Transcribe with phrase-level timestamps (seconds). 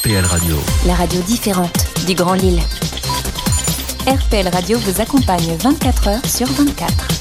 [0.00, 0.56] RPL Radio.
[0.86, 2.60] La radio différente du Grand Lille.
[4.06, 7.20] RPL Radio vous accompagne 24 heures sur 24.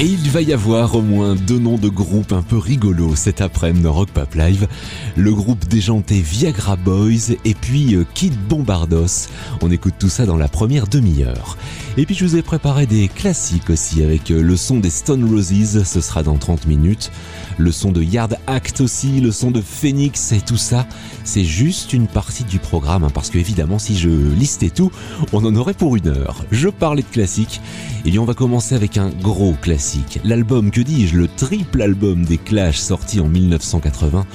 [0.00, 3.40] Et il va y avoir au moins deux noms de groupes un peu rigolos cet
[3.40, 4.68] après-midi dans Rock Pop Live.
[5.16, 9.26] Le groupe déjanté Viagra Boys et puis euh, Kid Bombardos.
[9.60, 11.58] On écoute tout ça dans la première demi-heure.
[11.96, 15.28] Et puis je vous ai préparé des classiques aussi avec euh, le son des Stone
[15.28, 17.10] Roses, ce sera dans 30 minutes.
[17.56, 20.86] Le son de Yard Act aussi, le son de Phoenix et tout ça.
[21.24, 24.92] C'est juste une partie du programme hein, parce que évidemment si je listais tout,
[25.32, 26.44] on en aurait pour une heure.
[26.52, 27.60] Je parlais de classiques.
[28.04, 29.87] Et on va commencer avec un gros classique.
[30.24, 34.26] L'album, que dis-je, le triple album des Clash sorti en 1980.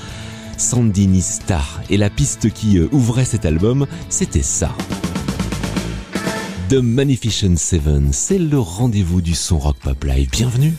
[0.58, 1.62] Sandinista.
[1.90, 4.72] Et la piste qui euh, ouvrait cet album, c'était ça.
[6.70, 10.30] The Magnificent Seven, c'est le rendez-vous du son rock pop live.
[10.32, 10.74] Bienvenue.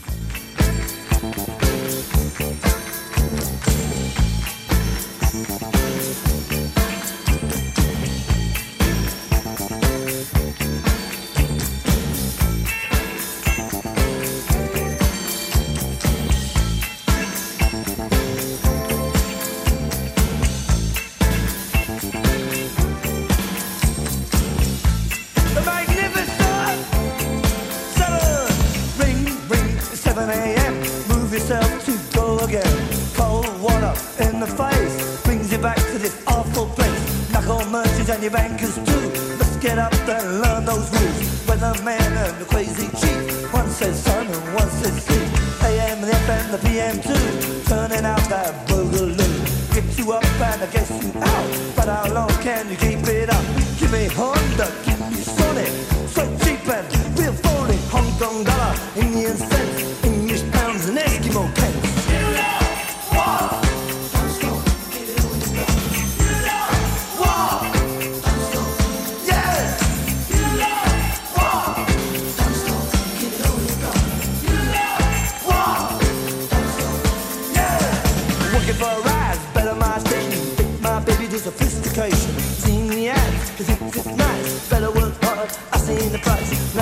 [50.75, 51.75] Guess you out.
[51.75, 53.45] But how long can you keep it up?
[53.79, 55.71] Give me Honda, give me Sonic.
[56.15, 56.85] So cheap and
[57.17, 57.77] real phony.
[57.93, 59.37] Hong Kong dollar, Indian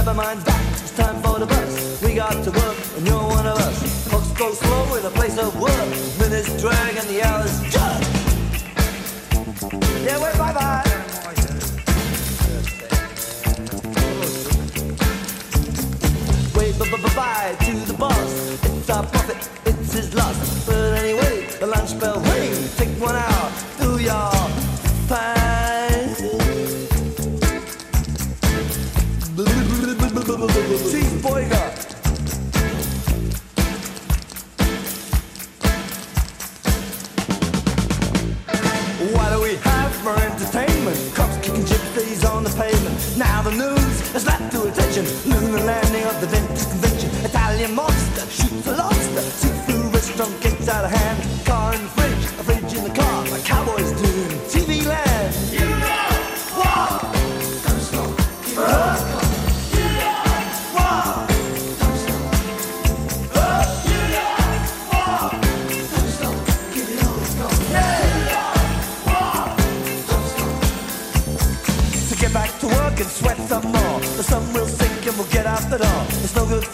[0.05, 2.01] Never mind that, it's time for the bus.
[2.03, 3.62] We got to work, and you're one of us.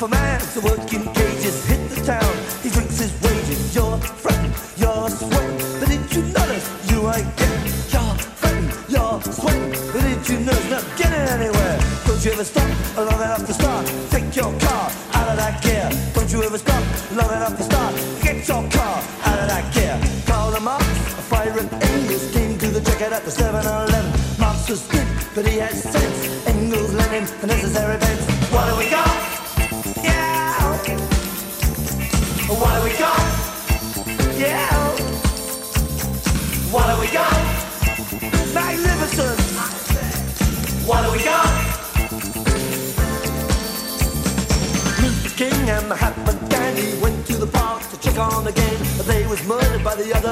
[0.08, 1.66] Man to work in cages.
[1.66, 2.34] Hit the town,
[2.64, 3.76] he drinks his wages.
[3.76, 5.58] You're fretting, you're sweating.
[5.80, 7.66] But did you notice you ain't getting?
[7.92, 9.70] You're fretting, you're sweating.
[9.92, 11.78] But did you notice not getting anywhere?
[12.08, 13.86] Don't you ever stop long enough to start?
[14.10, 15.90] Take your car out of that gear.
[16.14, 17.94] Don't you ever stop long enough to start?
[18.24, 20.00] Get your car out of that gear.
[20.26, 24.40] Call them up, a fire and Engels came to the check it at the 7-Eleven.
[24.40, 25.76] Marx was good, but he had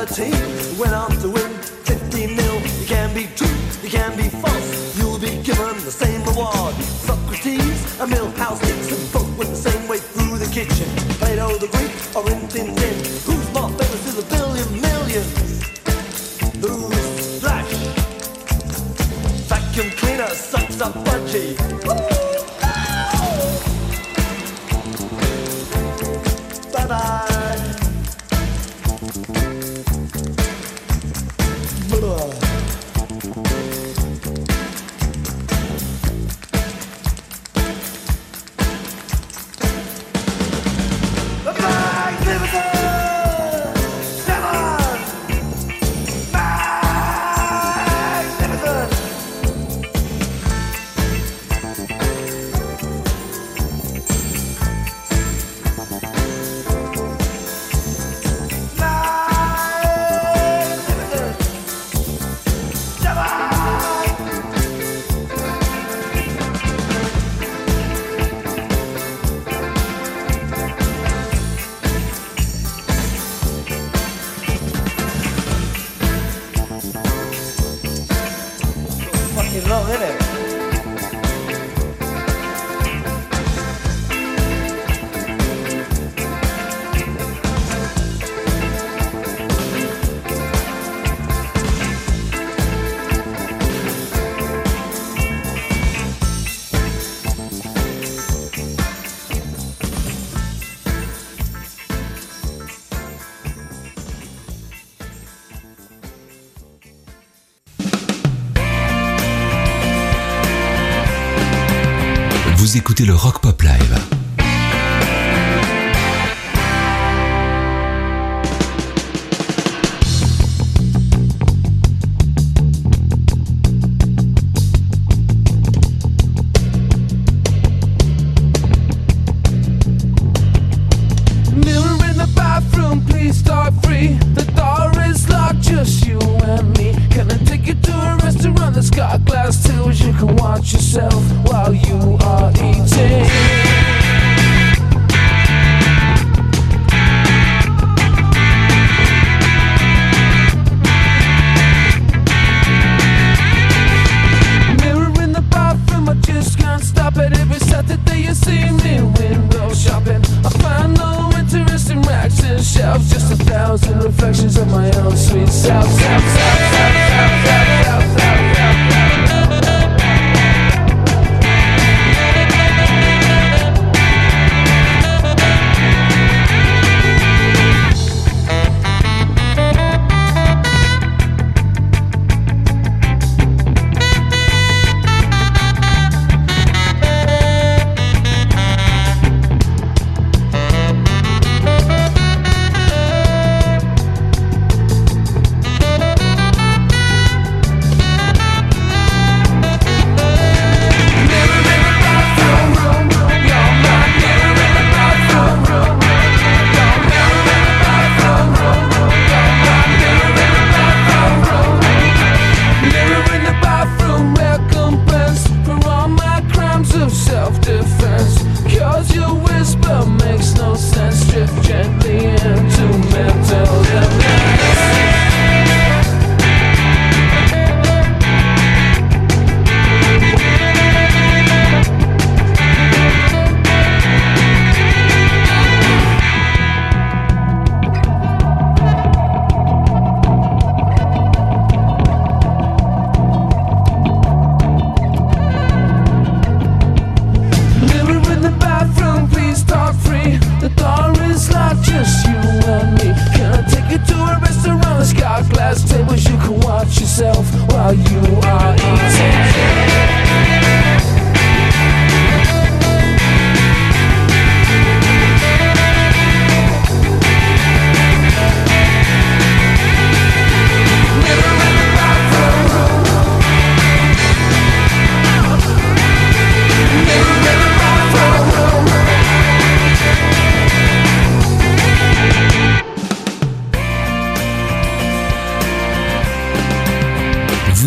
[0.09, 1.51] Went on to win
[1.83, 2.55] 50 mil.
[2.79, 3.47] You can be true,
[3.83, 4.26] you can be
[63.07, 63.46] Java!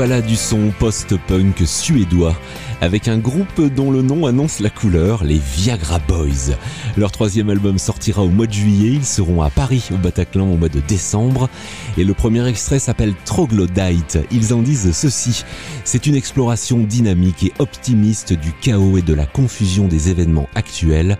[0.00, 2.34] Voilà du son post-punk suédois
[2.80, 6.56] avec un groupe dont le nom annonce la couleur, les Viagra Boys.
[6.96, 10.56] Leur troisième album sortira au mois de juillet, ils seront à Paris au Bataclan au
[10.56, 11.50] mois de décembre
[11.98, 14.18] et le premier extrait s'appelle Troglodyte.
[14.30, 15.44] Ils en disent ceci,
[15.84, 21.18] c'est une exploration dynamique et optimiste du chaos et de la confusion des événements actuels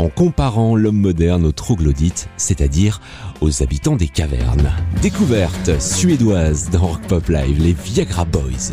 [0.00, 3.02] en comparant l'homme moderne aux troglodytes, c'est-à-dire
[3.42, 4.72] aux habitants des cavernes.
[5.02, 8.72] Découverte suédoise dans Rock Pop Live, les Viagra Boys.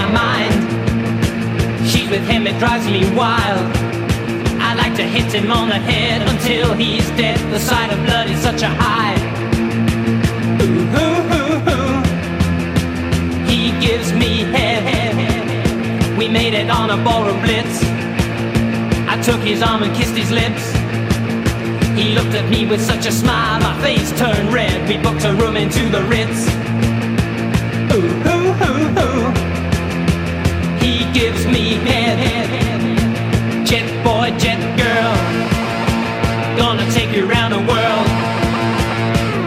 [0.00, 0.54] My mind?
[1.90, 3.66] She's with him, it drives me wild.
[4.68, 7.38] I like to hit him on the head until he's dead.
[7.52, 9.18] The sight of blood is such a high.
[10.62, 11.98] Ooh, ooh, ooh, ooh.
[13.50, 14.80] He gives me head.
[16.20, 17.82] We made it on a ballroom blitz.
[19.08, 20.64] I took his arm and kissed his lips.
[21.98, 24.86] He looked at me with such a smile, my face turned red.
[24.86, 26.46] We booked a room into the Ritz.
[27.94, 28.39] Ooh, ooh,
[31.20, 32.80] gives me head.
[33.66, 35.14] Jet boy, jet girl.
[36.56, 38.06] Gonna take you around the world.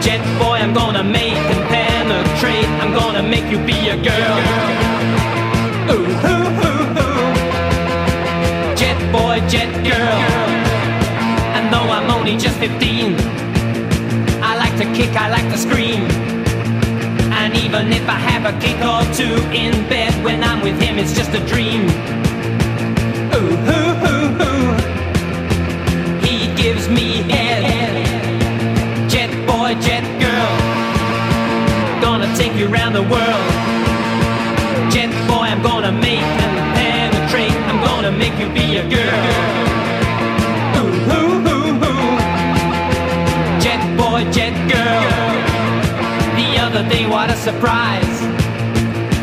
[0.04, 2.70] Jet boy, I'm gonna make and penetrate.
[2.80, 4.36] I'm gonna make you be a girl.
[5.90, 7.34] Ooh, ooh, ooh, ooh.
[8.80, 10.20] Jet boy, jet girl.
[11.56, 13.16] And though I'm only just 15,
[14.48, 16.33] I like to kick, I like to scream.
[17.74, 21.12] Even if I have a kick or two in bed, when I'm with him, it's
[21.12, 21.82] just a dream.
[23.34, 24.74] Ooh, ooh, ooh, ooh.
[26.24, 28.06] He gives me head.
[29.10, 30.54] Jet boy, jet girl.
[32.00, 33.50] Gonna take you around the world.
[34.92, 37.58] Jet boy, I'm gonna make and penetrate.
[37.66, 39.73] I'm gonna make you be a girl.
[47.44, 48.22] Surprise.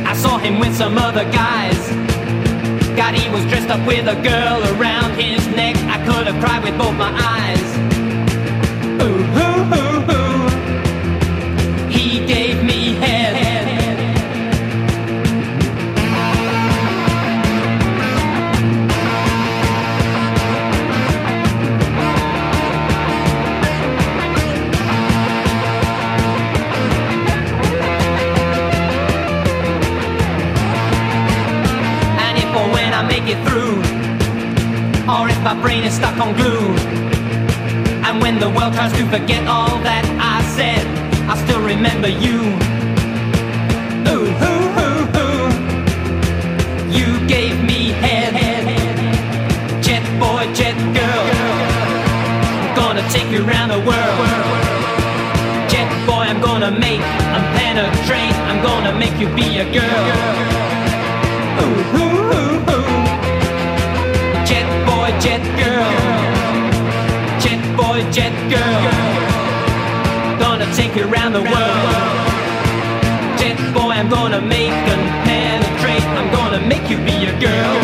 [0.06, 1.90] I saw him with some other guys.
[2.96, 5.76] God, he was dressed up with a girl around his neck.
[5.90, 7.71] I could have cried with both my eyes.
[35.62, 36.74] Brain is stuck on glue,
[38.06, 40.84] and when the world tries to forget all that I said,
[41.30, 42.40] I still remember you.
[44.10, 45.50] Ooh, ooh, ooh, ooh.
[46.90, 48.34] You gave me head,
[49.84, 51.26] jet boy, jet girl.
[52.64, 54.28] I'm Gonna take you around the world.
[55.70, 58.36] Jet boy, I'm gonna make and penetrate.
[58.50, 60.61] I'm gonna make you be a girl.
[71.32, 71.80] Around the world.
[73.40, 76.04] Jet boy, I'm gonna make and penetrate.
[76.18, 77.76] I'm gonna make you be a girl.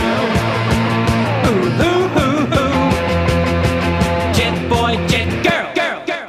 [1.48, 2.92] Ooh, ooh, ooh, ooh.
[4.34, 5.68] Jet boy, jet girl.
[5.76, 6.28] girl, girl.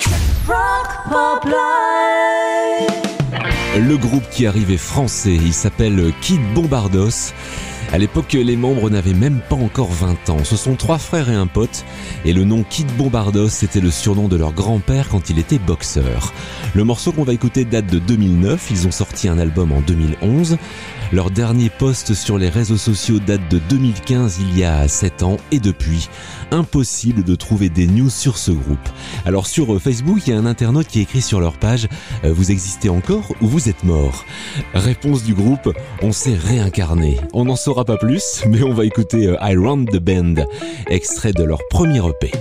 [3.76, 7.32] Le groupe qui arrive est français, il s'appelle Kid Bombardos.
[7.90, 10.44] À l'époque, les membres n'avaient même pas encore 20 ans.
[10.44, 11.86] Ce sont trois frères et un pote,
[12.26, 16.34] et le nom Kid Bombardos était le surnom de leur grand-père quand il était boxeur.
[16.74, 20.58] Le morceau qu'on va écouter date de 2009, ils ont sorti un album en 2011.
[21.12, 25.38] Leur dernier post sur les réseaux sociaux date de 2015, il y a 7 ans,
[25.50, 26.08] et depuis,
[26.50, 28.78] impossible de trouver des news sur ce groupe.
[29.24, 31.88] Alors sur euh, Facebook, il y a un internaute qui écrit sur leur page
[32.24, 34.24] euh, Vous existez encore ou vous êtes mort?
[34.74, 37.18] Réponse du groupe On s'est réincarné.
[37.32, 40.44] On n'en saura pas plus, mais on va écouter euh, I Run the Band,
[40.88, 42.32] extrait de leur premier EP.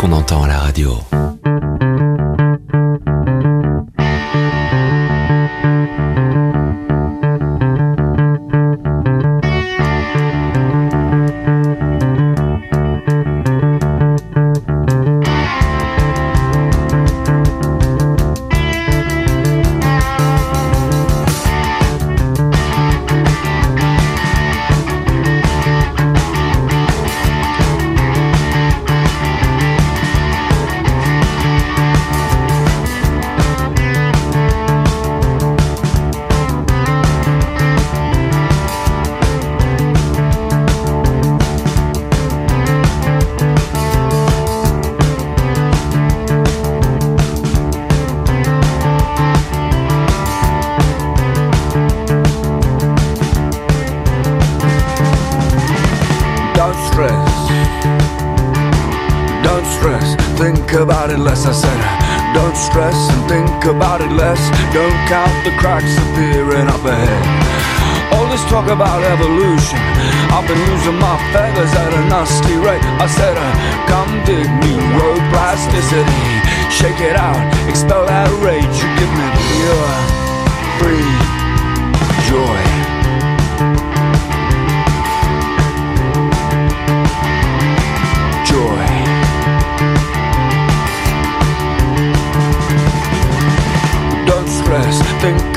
[0.00, 1.19] Qu'on entend à la radio.
[63.60, 64.40] Think about it less.
[64.72, 68.12] Don't count the cracks appearing up ahead.
[68.12, 69.78] All this talk about evolution.
[70.32, 72.82] I've been losing my feathers at a nasty rate.
[73.00, 73.52] I said, uh,
[73.86, 76.26] come dig me, road plasticity.
[76.70, 78.64] Shake it out, expel that rage.
[78.64, 79.90] You give me pure,
[80.78, 81.29] free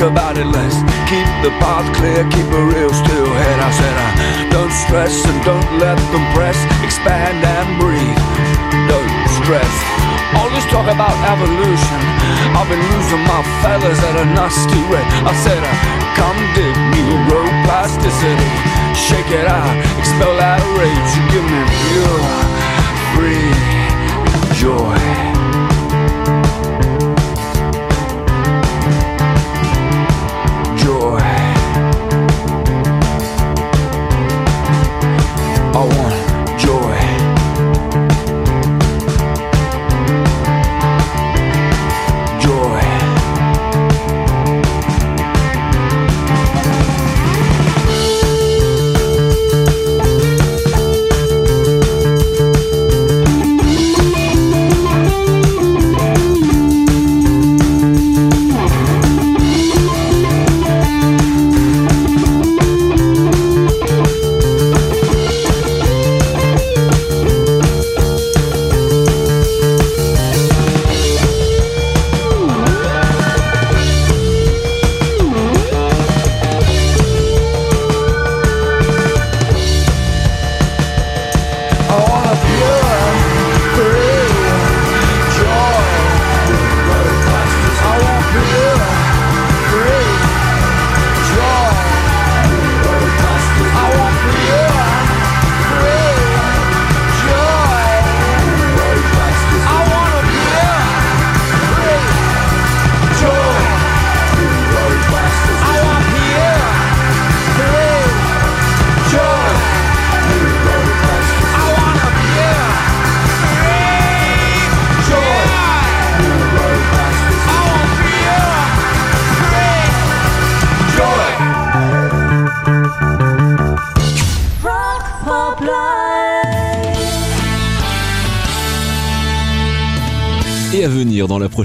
[0.04, 0.76] about it less.
[1.08, 3.58] Keep the path clear, keep a real still head.
[3.64, 4.12] I said, uh,
[4.52, 6.60] don't stress and don't let them press.
[6.84, 8.20] Expand and breathe.
[8.92, 9.74] Don't stress.
[10.36, 12.00] All this talk about evolution.
[12.54, 15.10] I've been losing my feathers at a nasty rate.
[15.24, 15.74] I said, uh,
[16.20, 17.04] come dig me
[17.84, 18.52] plasticity.
[18.96, 21.14] Shake it out, expel that rage.
[21.34, 22.24] Give me pure
[23.14, 23.52] free.
[24.60, 25.43] Joy.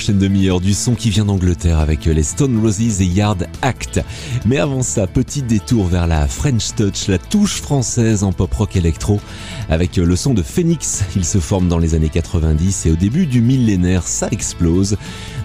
[0.09, 4.01] Prochaine demi-heure du son qui vient d'Angleterre avec les Stone Roses et Yard Act.
[4.47, 8.77] Mais avant ça, petit détour vers la French Touch, la touche française en pop rock
[8.77, 9.21] électro
[9.69, 11.05] avec le son de Phoenix.
[11.15, 14.97] Il se forme dans les années 90 et au début du millénaire, ça explose,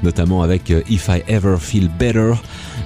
[0.02, 2.36] notamment avec If I Ever Feel Better,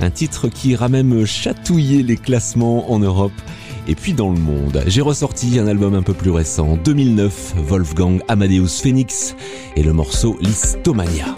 [0.02, 3.40] un titre qui ira même chatouiller les classements en Europe
[3.88, 4.84] et puis dans le monde.
[4.88, 9.36] J'ai ressorti un album un peu plus récent, 2009, Wolfgang Amadeus Phoenix
[9.76, 11.36] et le morceau Listomania.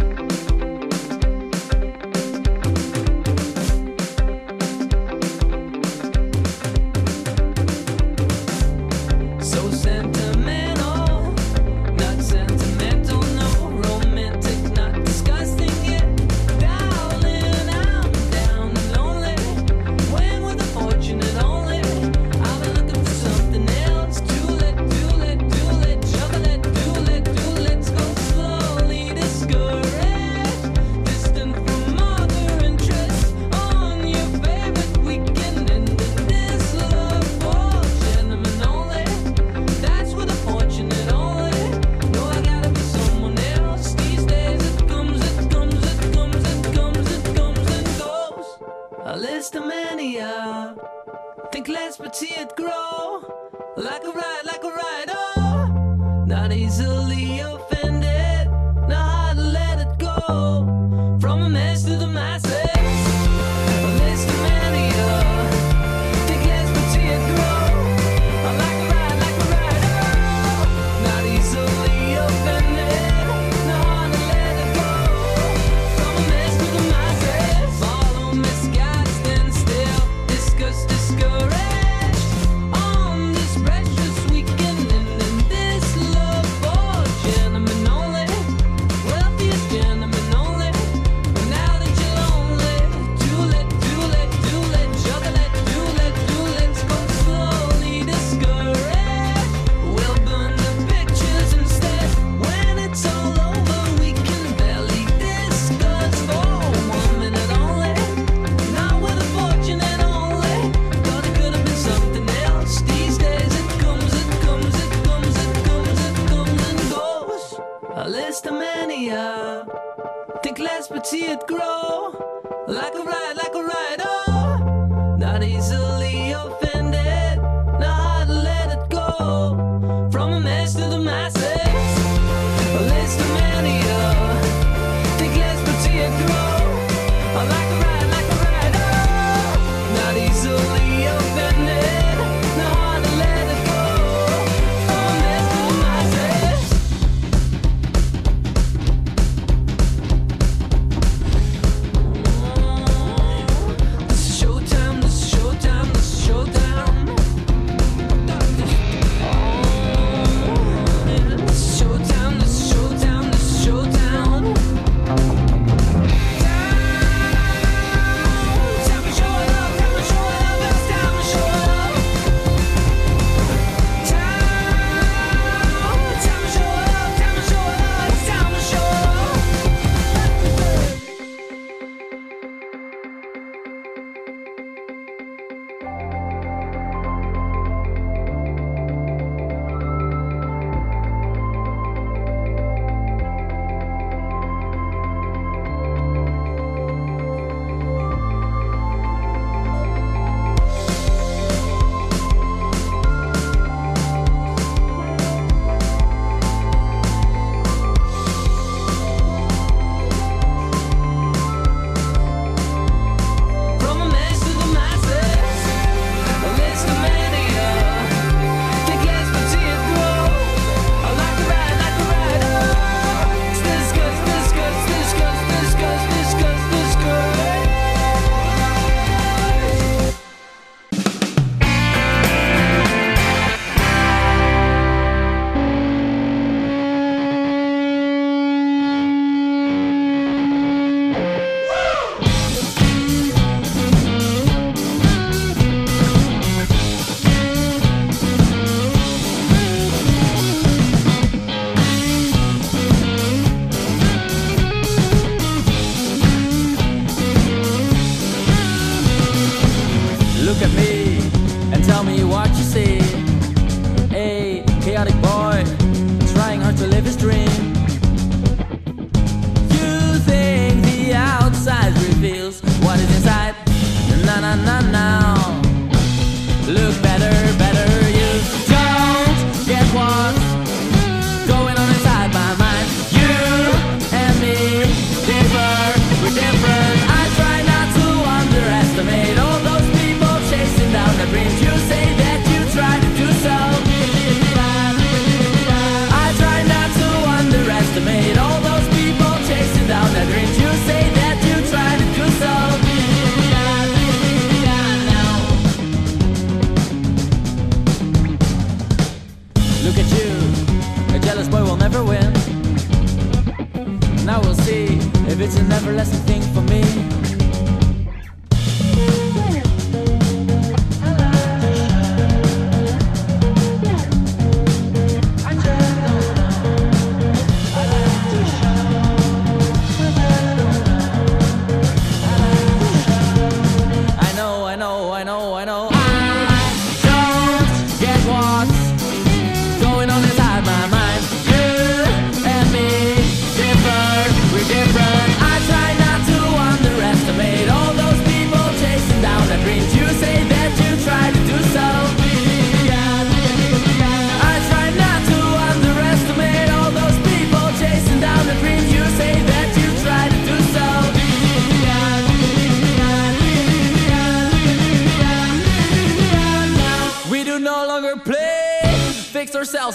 [120.89, 122.48] See it grow.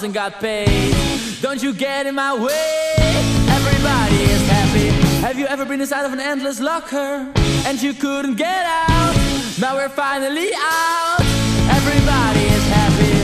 [0.04, 0.94] And got paid.
[1.40, 2.94] Don't you get in my way?
[3.48, 4.88] Everybody is happy.
[5.24, 7.32] Have you ever been inside of an endless locker
[7.66, 9.14] and you couldn't get out?
[9.58, 11.20] Now we're finally out.
[11.78, 13.16] Everybody is happy.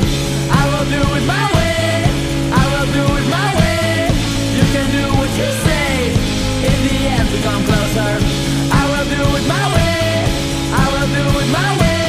[0.61, 2.05] I will do it my way.
[2.63, 4.09] I will do it my way.
[4.57, 5.89] You can do what you say.
[6.71, 8.13] In the end, we come closer.
[8.73, 10.01] I will do it my way.
[10.73, 12.00] I will do it my way.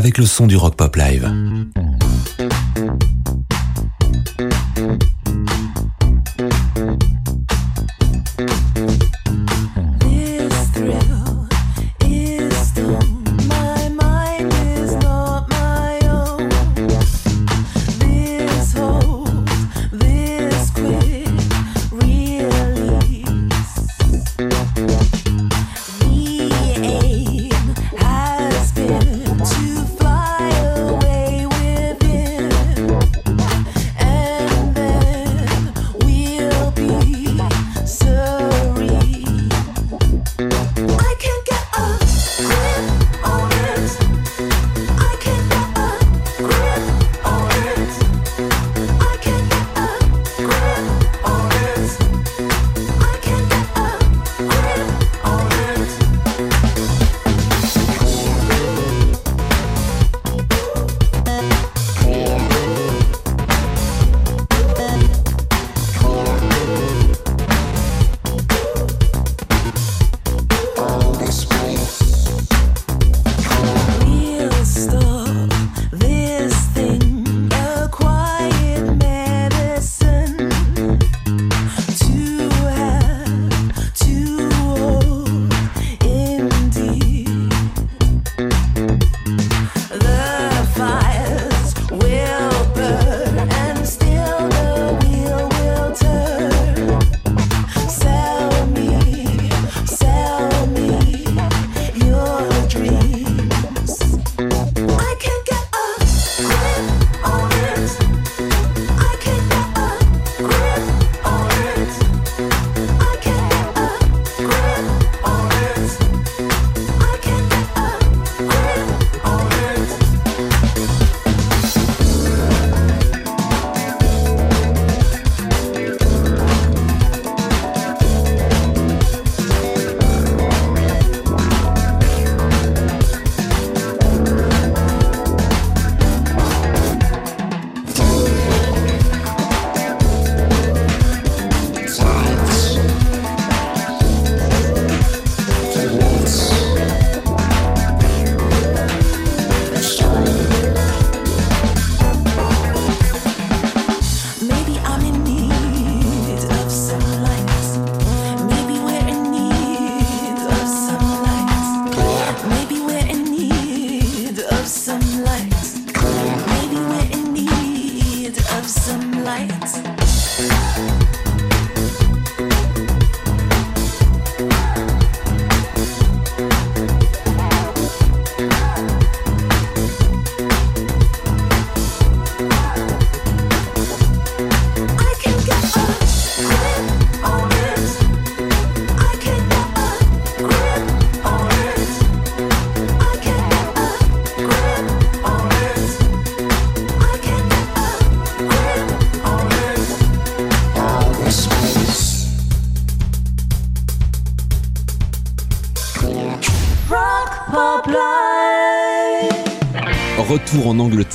[0.00, 1.30] Avec le son du Rock Pop Live.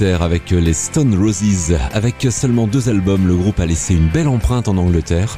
[0.01, 1.77] Avec les Stone Roses.
[1.93, 5.37] Avec seulement deux albums, le groupe a laissé une belle empreinte en Angleterre.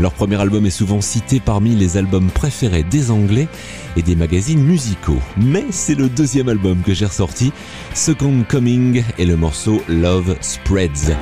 [0.00, 3.48] Leur premier album est souvent cité parmi les albums préférés des Anglais
[3.96, 5.20] et des magazines musicaux.
[5.36, 7.52] Mais c'est le deuxième album que j'ai ressorti,
[7.92, 11.14] Second Coming et le morceau Love Spreads.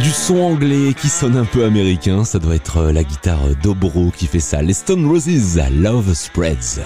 [0.00, 4.26] Du son anglais qui sonne un peu américain, ça doit être la guitare d'Obro qui
[4.26, 4.62] fait ça.
[4.62, 6.80] Les Stone Roses, Love Spreads.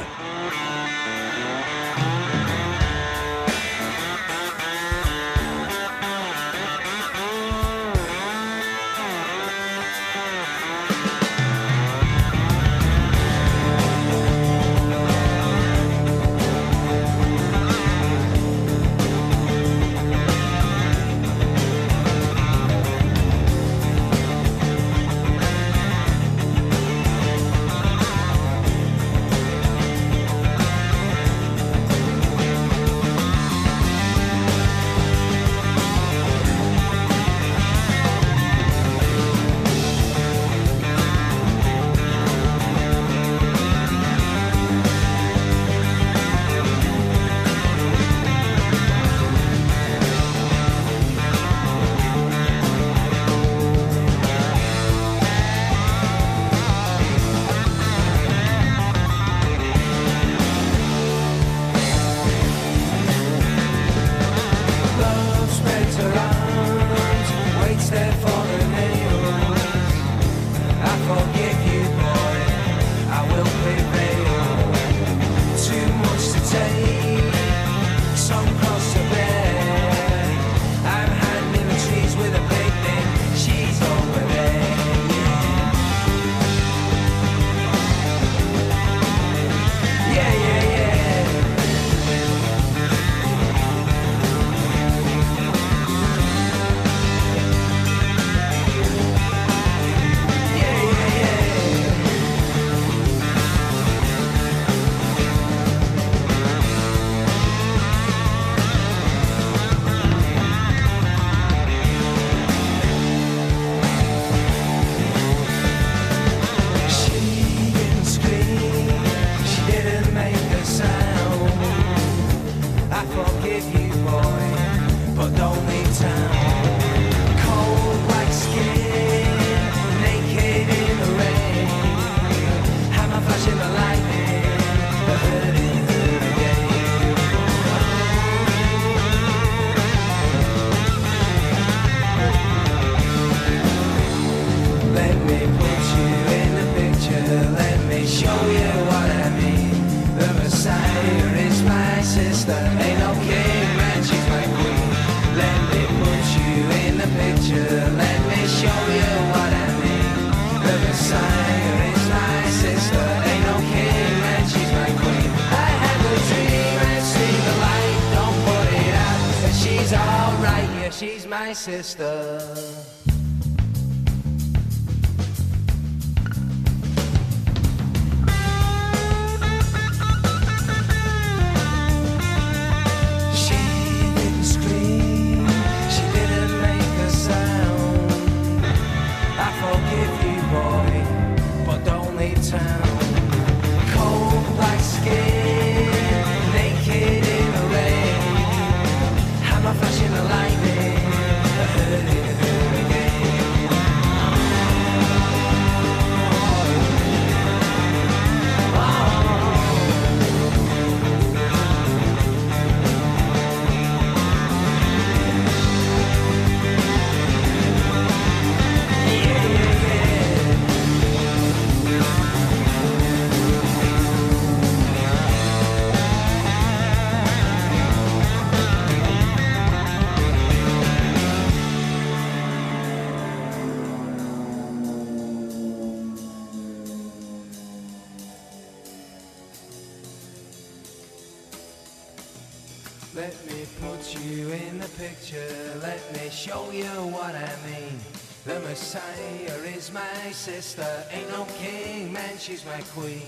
[243.19, 247.99] Let me put you in the picture, let me show you what I mean.
[248.45, 253.27] The Messiah is my sister, ain't no king, man, she's my queen.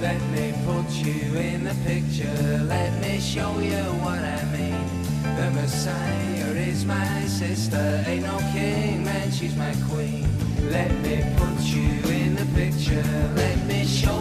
[0.00, 4.84] Let me put you in the picture, let me show you what I mean.
[5.36, 10.26] The Messiah is my sister, ain't no king, man, she's my queen.
[10.68, 14.17] Let me put you in the picture, let me show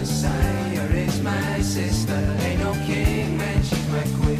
[0.00, 2.14] Messiah is my sister.
[2.40, 4.39] Ain't no king, man, she's my queen.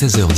[0.00, 0.29] Princesa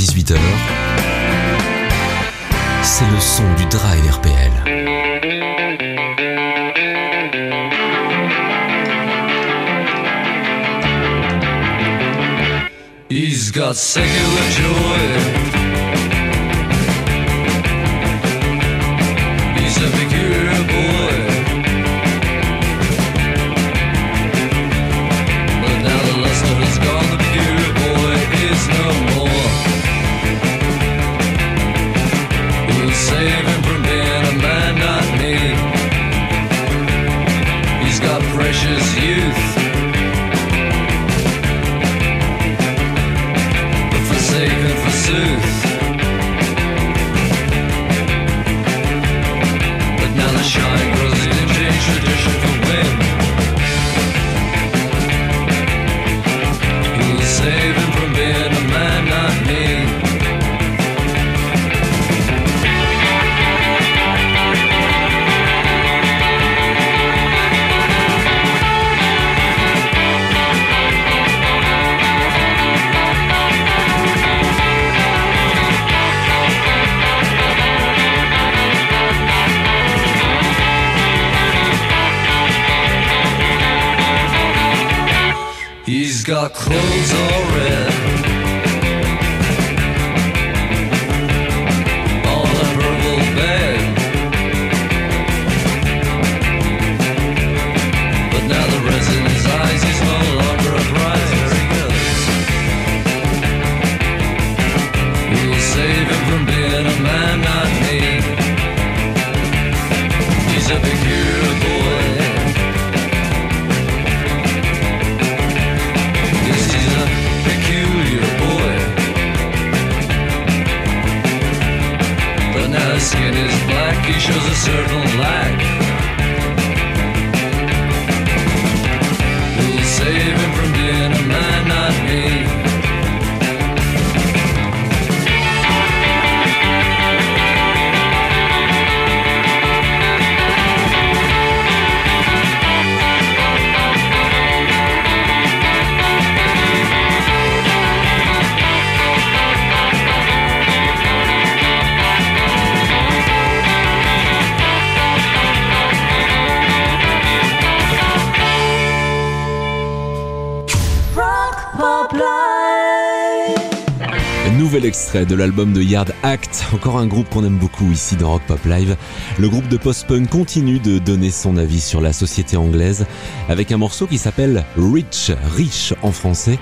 [164.93, 168.43] extrait de l'album de Yard Act, encore un groupe qu'on aime beaucoup ici dans Rock
[168.45, 168.95] Pop Live.
[169.39, 173.07] Le groupe de post-punk continue de donner son avis sur la société anglaise
[173.49, 176.59] avec un morceau qui s'appelle Rich, riche en français,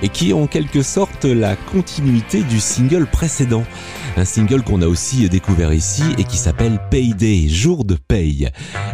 [0.00, 3.64] et qui est en quelque sorte la continuité du single précédent.
[4.16, 8.48] Un single qu'on a aussi découvert ici et qui s'appelle Payday, jour de paye.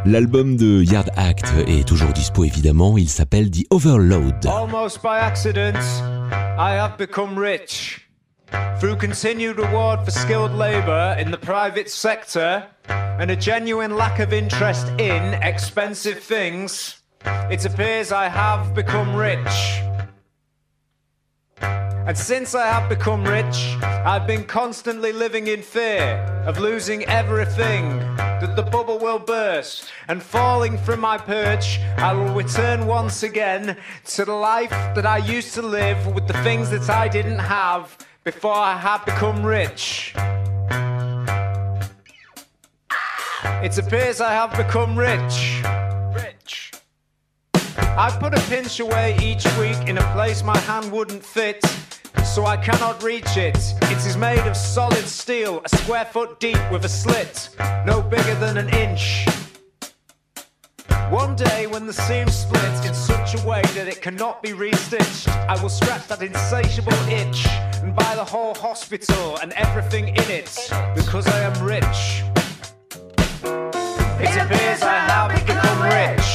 [0.06, 4.46] L'album de Yard Act est toujours dispo évidemment, il s'appelle The Overload.
[4.46, 5.78] Almost by accident,
[6.58, 8.07] I have become rich.
[8.80, 14.32] Through continued reward for skilled labour in the private sector and a genuine lack of
[14.32, 17.00] interest in expensive things,
[17.50, 19.82] it appears I have become rich.
[21.60, 26.14] And since I have become rich, I've been constantly living in fear
[26.46, 32.32] of losing everything, that the bubble will burst, and falling from my perch, I will
[32.32, 33.76] return once again
[34.06, 37.98] to the life that I used to live with the things that I didn't have
[38.34, 40.12] before I had become rich.
[43.64, 45.62] It appears I have become rich.
[46.14, 46.72] Rich.
[48.04, 51.64] I put a pinch away each week in a place my hand wouldn't fit,
[52.22, 53.56] so I cannot reach it.
[53.84, 57.48] It is made of solid steel, a square foot deep with a slit,
[57.86, 59.26] no bigger than an inch.
[61.10, 65.26] One day when the seam splits in such a way that it cannot be restitched,
[65.48, 67.46] I will scratch that insatiable itch
[67.82, 72.24] and buy the whole hospital and everything in it because I am rich.
[74.20, 76.28] It appears I have become rich.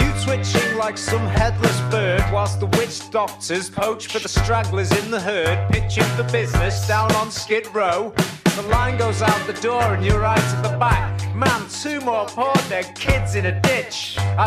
[0.00, 5.10] You twitching like some headless bird whilst the witch doctors poach for the stragglers in
[5.10, 8.14] the herd, pitching for business down on Skid Row.
[8.56, 11.21] The line goes out the door and you're right at the back.
[11.44, 14.14] Man, two more poor dead kids in a ditch.
[14.38, 14.46] I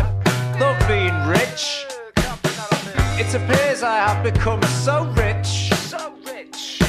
[0.61, 1.85] love being rich.
[3.19, 5.73] It appears I have become so rich.
[5.73, 6.79] So rich.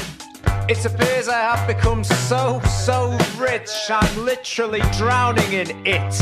[0.69, 3.69] It appears I have become so, so rich.
[3.89, 6.15] I'm literally drowning in it.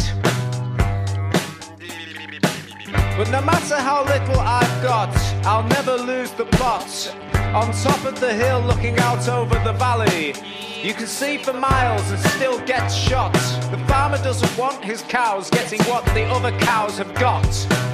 [3.17, 5.15] But no matter how little I've got,
[5.45, 7.34] I'll never lose the plot.
[7.55, 10.35] On top of the hill, looking out over the valley,
[10.83, 13.31] you can see for miles and still get shot.
[13.71, 17.45] The farmer doesn't want his cows getting what the other cows have got.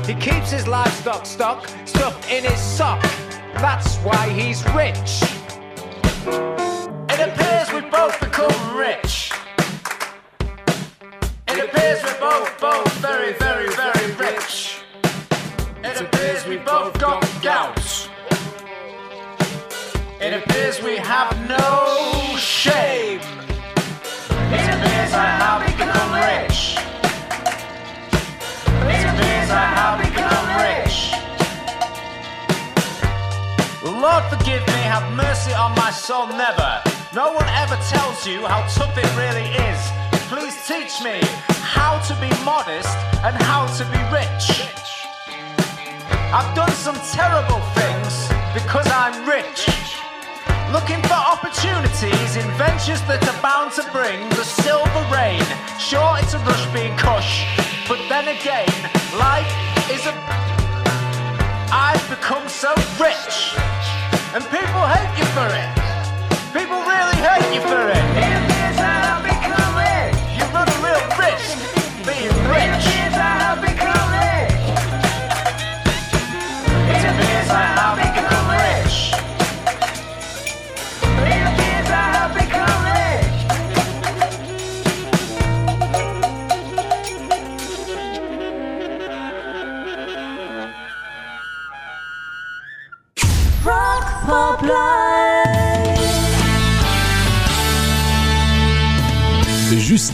[0.07, 3.03] He keeps his livestock stock stuffed in his sock.
[3.53, 5.21] That's why he's rich.
[7.11, 9.31] It appears we both become rich.
[11.47, 14.79] It appears we're both, both very, very, very rich.
[15.83, 17.80] It appears we both got gout.
[20.21, 23.21] It appears we have no shame.
[24.53, 26.77] It appears I have become rich.
[28.85, 31.17] It appears I have become rich.
[33.81, 36.83] Lord forgive me, have mercy on my soul, never.
[37.15, 39.81] No one ever tells you how tough it really is.
[40.29, 41.17] Please teach me
[41.65, 42.95] how to be modest
[43.25, 44.69] and how to be rich.
[46.31, 49.90] I've done some terrible things because I'm rich.
[50.71, 55.43] Looking for opportunities in ventures that are bound to bring the silver rain.
[55.77, 57.43] Sure, it's a rush being cush,
[57.89, 58.71] but then again,
[59.19, 59.51] life
[59.91, 60.13] is a.
[61.75, 63.51] I've become so rich,
[64.33, 65.80] and people hate you for it.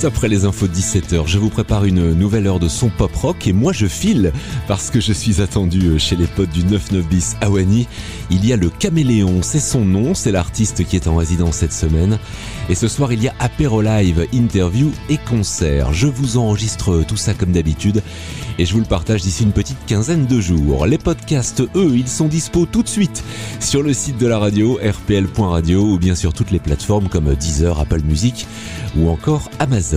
[0.08, 3.46] Après les infos de 17h, je vous prépare une nouvelle heure de son pop rock
[3.46, 4.32] et moi je file
[4.66, 7.88] parce que je suis attendu chez les potes du 99 bis Awani.
[8.30, 11.74] Il y a le Caméléon, c'est son nom, c'est l'artiste qui est en résidence cette
[11.74, 12.20] semaine.
[12.70, 15.92] Et ce soir il y a apéro live, interview et concert.
[15.92, 18.02] Je vous enregistre tout ça comme d'habitude
[18.58, 20.88] et je vous le partage d'ici une petite quinzaine de jours.
[20.88, 23.24] Les podcasts, eux, ils sont dispo tout de suite
[23.60, 27.78] sur le site de la radio, rpl.radio ou bien sur toutes les plateformes comme Deezer,
[27.78, 28.48] Apple Music
[28.96, 29.97] ou encore Amazon.